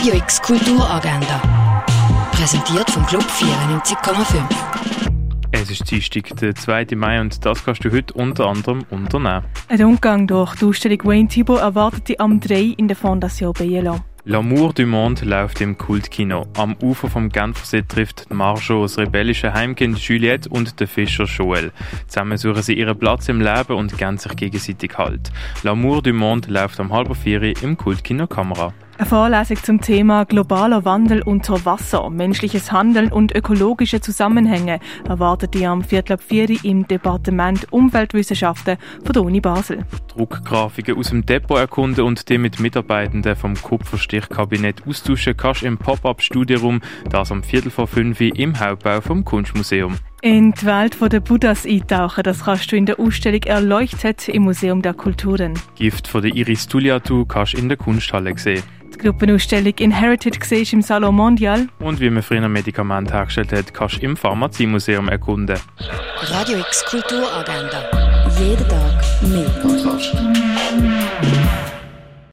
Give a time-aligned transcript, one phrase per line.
[0.00, 1.42] Radio X Kulturagenda.
[2.32, 4.42] Präsentiert vom Club 94,5.
[5.52, 6.86] Es ist Dienstag, der 2.
[6.96, 9.44] Mai und das kannst du heute unter anderem unternehmen.
[9.68, 14.00] Ein Umgang durch die Ausstellung Wayne Thibault erwartet dich am 3 in der Fondation Bielo.
[14.24, 16.46] L'amour du monde läuft im Kultkino.
[16.56, 21.72] Am Ufer vom Genfersee trifft Marjo das rebellische Heimkind Juliette und der Fischer Joel.
[22.06, 25.30] Zusammen suchen sie ihren Platz im Leben und geben sich gegenseitig Halt.
[25.62, 28.72] L'amour du monde läuft am halber vier im Kultkino Kamera.
[29.00, 35.70] Eine Vorlesung zum Thema globaler Wandel unter Wasser, menschliches Handeln und ökologische Zusammenhänge erwartet ihr
[35.70, 36.20] am Viertel ab
[36.62, 39.86] im Departement Umweltwissenschaften von der Uni Basel.
[40.08, 46.82] Druckgrafiken aus dem Depot erkunden und die mit Mitarbeitenden vom Kupferstichkabinett austauschen kannst im Pop-Up-Studieraum,
[47.08, 49.96] das am Viertel vor fünf im Hauptbau vom Kunstmuseum.
[50.22, 54.82] In die Welt der Buddhas eintauchen, das kannst du in der Ausstellung Erleuchtet im Museum
[54.82, 55.54] der Kulturen.
[55.76, 58.62] Gift von der Iris Tuliatu kannst du in der Kunsthalle sehen.
[58.92, 61.68] Die Gruppenausstellung Inherited siehst im Salon Mondial.
[61.78, 65.58] Und wie man früher Medikamente hergestellt hat, kannst du im Pharmaziemuseum erkunden.
[66.20, 68.28] Radio X Kulturagenda.
[68.38, 69.50] Jeden Tag mehr.